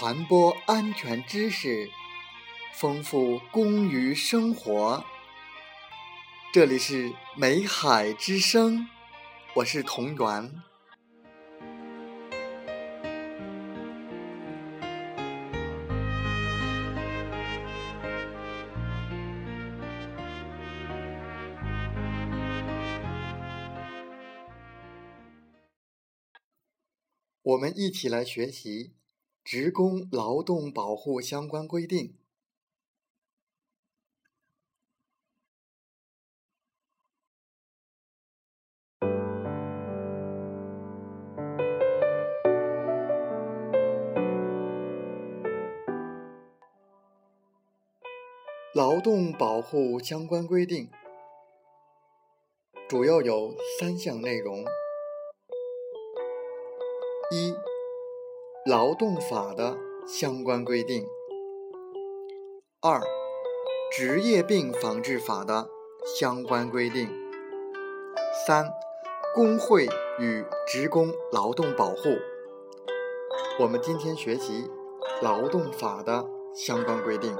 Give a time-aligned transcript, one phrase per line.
[0.00, 1.90] 传播安全知识，
[2.72, 5.04] 丰富工于生活。
[6.54, 8.88] 这里是美海之声，
[9.56, 10.62] 我是同源。
[27.42, 28.94] 我们一起来学习
[29.44, 32.20] 职工劳动保护相关规定。
[48.72, 50.88] 劳动保护相关规定
[52.88, 54.64] 主要有三项内容。
[57.32, 57.52] 一、
[58.66, 61.06] 劳动法的相关规定；
[62.82, 63.00] 二、
[63.90, 65.66] 职业病防治法的
[66.04, 67.06] 相关规定；
[68.46, 68.70] 三、
[69.34, 69.88] 工会
[70.18, 72.18] 与职工劳动保护。
[73.60, 74.70] 我们今天学习
[75.22, 77.34] 劳动法的相关规定。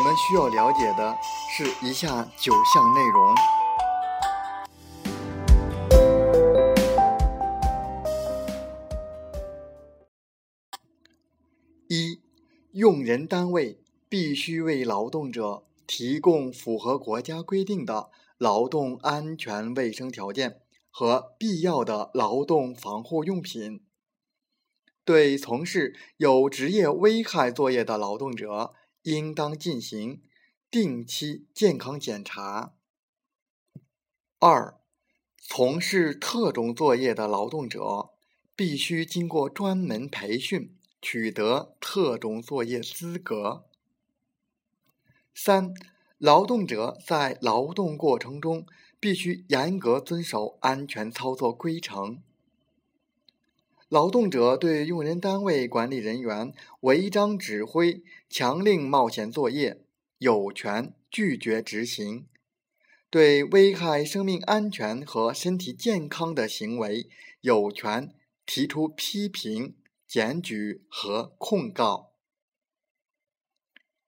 [0.00, 1.14] 我们需要了解的
[1.50, 3.34] 是以下九项内容：
[11.88, 12.18] 一、
[12.72, 13.78] 用人单位
[14.08, 23.84] 必须为劳动者提供符合国家规定的劳动安全卫生条件和必要的劳动防护用品，
[25.04, 28.72] 对从事有职业危害作业的劳动者。
[29.02, 30.22] 应当进行
[30.70, 32.74] 定期健康检查。
[34.38, 34.80] 二、
[35.38, 38.10] 从事特种作业的劳动者
[38.56, 43.66] 必须经过专门培训，取得特种作业资格。
[45.34, 45.74] 三、
[46.18, 48.66] 劳动者在劳动过程中
[48.98, 52.22] 必须严格遵守安全操作规程。
[53.90, 56.52] 劳动者对用人单位管理人员
[56.82, 59.80] 违章指挥、强令冒险作业，
[60.18, 62.24] 有权拒绝执行；
[63.10, 67.08] 对危害生命安全和身体健康的行为，
[67.40, 68.14] 有权
[68.46, 69.74] 提出批评、
[70.06, 72.12] 检举和控告。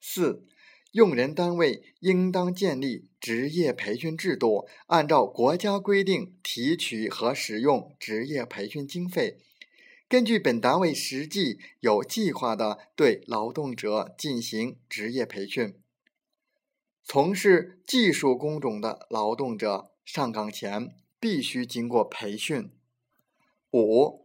[0.00, 0.44] 四、
[0.90, 9.38] 用人单位应当建立职业培训制度，按照国家规定提取和使用职业培训经费。
[10.08, 15.74] 根据本单位实际有计划的对劳动者进行职业培训。
[17.04, 22.70] 从事技术工种的劳动者上岗前必须经过培训。
[23.72, 24.24] 五、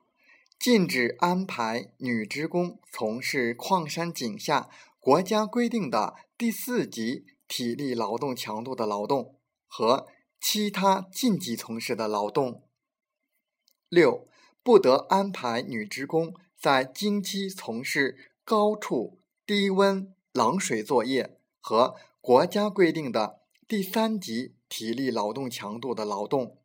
[0.58, 4.70] 禁止安排女职工从事矿山井下
[5.02, 9.36] 国家规定的第四级体力劳动强度的劳动
[9.68, 10.08] 和
[10.40, 12.64] 其他禁忌从事的劳动。
[13.90, 14.30] 六。
[14.64, 26.58] 不得安排女职工在经期从事高处、低温、冷水作业和国家规定的第三级体力劳动强度的劳动。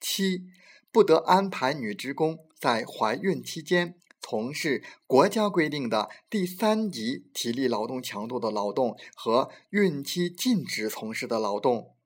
[0.00, 0.44] 七，
[0.92, 11.96] 不得安排女职工在怀孕期间从事国家规定的第三级体力劳动强度的劳动和孕期禁止从事的劳动。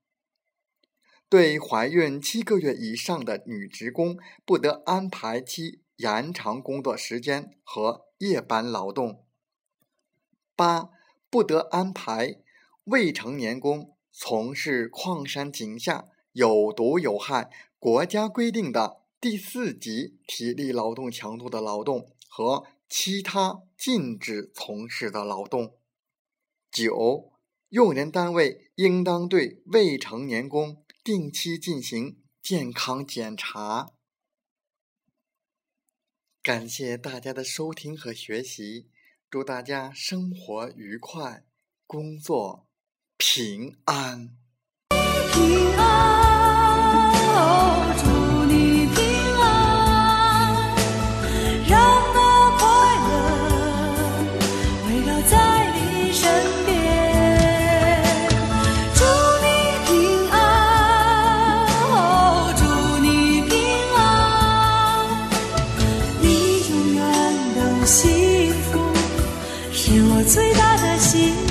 [1.31, 4.16] 对怀孕七个月以上的女职工，
[4.47, 9.23] 不得安排其延长工作时间和夜班劳动。
[10.56, 10.88] 八、
[11.29, 12.38] 不得安排
[12.85, 25.75] 未成年工从事矿山井下有毒有害、国家规定的第四级体力劳动强度的劳动和其他禁止从事的劳动。
[26.70, 27.32] 九、
[27.69, 30.82] 用人单位应当对未成年工。
[31.08, 33.94] 定期进行健康检查。
[36.43, 38.90] 感谢大家的收听和学习，
[39.31, 41.46] 祝大家生活愉快，
[41.87, 42.69] 工作
[43.16, 44.37] 平安。
[45.32, 46.18] 平安。
[67.88, 68.79] 幸福，
[69.73, 71.48] 是我最大的幸福。